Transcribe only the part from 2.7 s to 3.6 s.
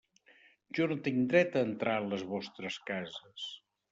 cases.